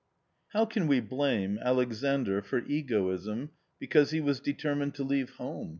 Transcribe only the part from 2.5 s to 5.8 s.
egoism, because he was determined to leave Tiome?